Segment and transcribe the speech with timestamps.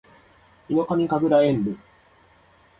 [0.67, 1.77] ヒノカミ神楽炎舞（ひのかみかぐらえんぶ）